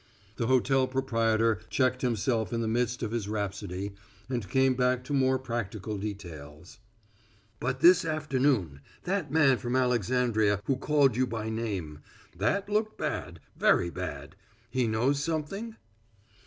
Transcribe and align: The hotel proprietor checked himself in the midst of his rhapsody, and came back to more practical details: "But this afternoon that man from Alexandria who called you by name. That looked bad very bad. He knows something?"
The 0.37 0.47
hotel 0.47 0.87
proprietor 0.87 1.59
checked 1.69 2.01
himself 2.01 2.51
in 2.51 2.61
the 2.61 2.67
midst 2.67 3.03
of 3.03 3.11
his 3.11 3.27
rhapsody, 3.27 3.93
and 4.29 4.49
came 4.49 4.73
back 4.73 5.03
to 5.03 5.13
more 5.13 5.37
practical 5.37 5.95
details: 5.99 6.79
"But 7.59 7.81
this 7.81 8.03
afternoon 8.03 8.81
that 9.03 9.31
man 9.31 9.59
from 9.59 9.75
Alexandria 9.75 10.59
who 10.65 10.77
called 10.77 11.15
you 11.15 11.27
by 11.27 11.51
name. 11.51 11.99
That 12.35 12.67
looked 12.67 12.97
bad 12.97 13.41
very 13.55 13.91
bad. 13.91 14.35
He 14.71 14.87
knows 14.87 15.23
something?" 15.23 15.75